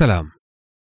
[0.00, 0.30] سلام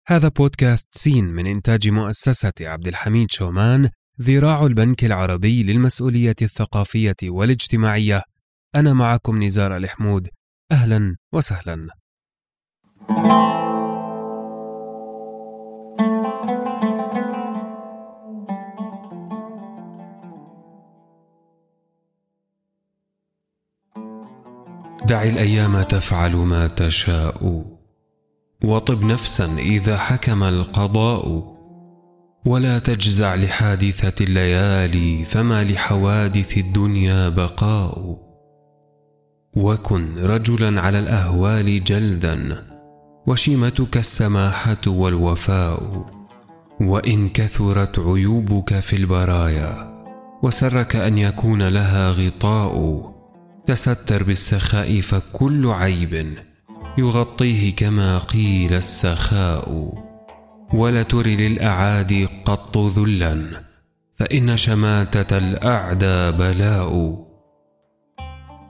[0.08, 3.90] هذا بودكاست سين من إنتاج مؤسسة عبد الحميد شومان
[4.22, 8.24] ذراع البنك العربي للمسؤولية الثقافية والاجتماعية.
[8.76, 10.30] أنا معكم نزار الحمود.
[10.72, 11.88] أهلا وسهلا.
[25.06, 27.77] دع الأيام تفعل ما تشاء.
[28.64, 31.58] وطب نفسا إذا حكم القضاء
[32.46, 38.18] ولا تجزع لحادثة الليالي فما لحوادث الدنيا بقاء.
[39.56, 42.64] وكن رجلا على الأهوال جلدا
[43.28, 46.06] وشيمتك السماحة والوفاء.
[46.82, 50.04] وإن كثرت عيوبك في البرايا
[50.44, 53.18] وسرك أن يكون لها غطاء.
[53.66, 56.34] تستر بالسخاء فكل عيب
[56.98, 59.94] يغطيه كما قيل السخاء.
[60.74, 63.64] ولا تر للأعادي قط ذلا
[64.20, 67.18] فإن شماتة الأعدى بلاء.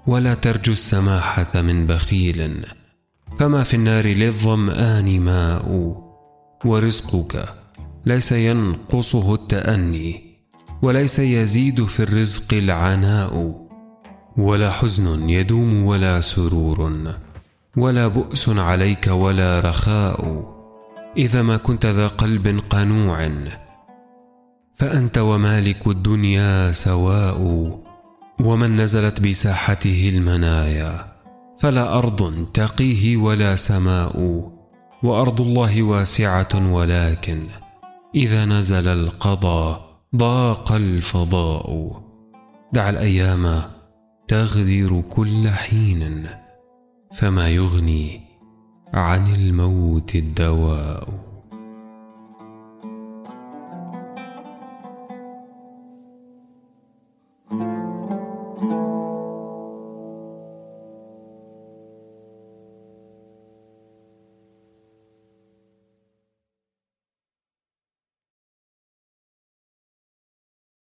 [0.07, 2.65] ولا ترجو السماحة من بخيل
[3.39, 5.97] فما في النار للظمآن ماء.
[6.65, 7.49] ورزقك
[8.05, 10.21] ليس ينقصه التأني
[10.81, 13.67] وليس يزيد في الرزق العناء.
[14.37, 17.13] ولا حزن يدوم ولا سرور.
[17.77, 20.43] ولا بؤس عليك ولا رخاء
[21.17, 23.29] إذا ما كنت ذا قلب قنوع
[24.75, 27.41] فأنت ومالك الدنيا سواء
[28.39, 31.05] ومن نزلت بساحته المنايا
[31.59, 34.41] فلا أرض تقيه ولا سماء
[35.03, 37.47] وأرض الله واسعة ولكن
[38.15, 42.01] إذا نزل القضاء ضاق الفضاء.
[42.73, 43.63] دع الأيام
[44.27, 46.27] تغدر كل حين.
[47.17, 48.21] فما يغني
[48.93, 51.36] عن الموت الدواء.